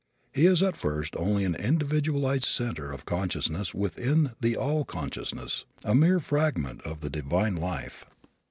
He 0.33 0.47
is 0.47 0.63
at 0.63 0.75
first 0.75 1.15
only 1.15 1.43
an 1.45 1.53
individualized 1.53 2.45
center 2.45 2.91
of 2.91 3.05
consciousness 3.05 3.71
within 3.75 4.31
the 4.41 4.57
All 4.57 4.83
Consciousness, 4.83 5.65
a 5.85 5.93
mere 5.93 6.19
fragment 6.19 6.81
of 6.81 7.01
the 7.01 7.09
divine 7.11 7.53
life. 7.53 8.07